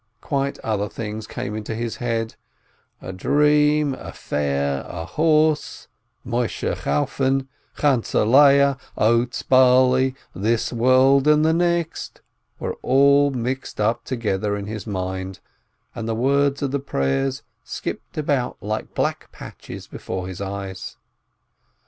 [0.21, 2.35] Quite other things came into his head:
[3.03, 5.89] a dream, a fair, a horse,
[6.25, 12.21] Moisheh Chalfon, Chantzeh Leah, oats, barley, this world and the next
[12.57, 15.39] were all mixed up together in his mind,
[15.93, 20.97] and the words of the prayers skipped about like black patches before his eyes.